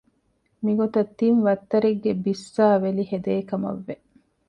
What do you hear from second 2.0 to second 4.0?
ބިއްސާވެލި ހެދޭކަމަށް ވެ